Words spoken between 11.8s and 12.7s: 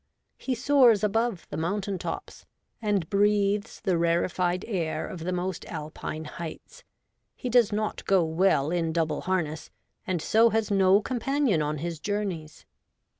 journeys.